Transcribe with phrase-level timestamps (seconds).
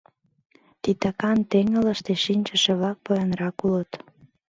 [0.81, 3.91] Титакан теҥгылыште шинчыше-влак поянрак улыт.